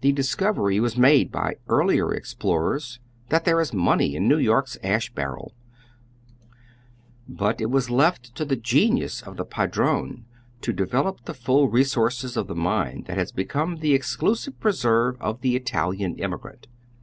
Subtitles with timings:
[0.00, 5.12] The discovery was made by earlier explorers that there is money in Xew "fork's ash
[5.14, 5.52] harrel,
[7.28, 10.24] but it was left to the genius of the padrone
[10.62, 15.42] to develop the full resources of the mine that has become the exclusive preserve of
[15.42, 16.66] the Itidlan immigrant.